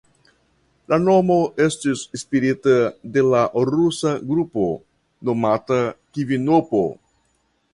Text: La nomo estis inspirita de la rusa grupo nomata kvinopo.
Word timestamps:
La 0.91 0.97
nomo 1.01 1.35
estis 1.65 2.01
inspirita 2.17 2.73
de 3.17 3.25
la 3.33 3.43
rusa 3.73 4.15
grupo 4.31 4.65
nomata 5.31 5.79
kvinopo. 6.17 6.83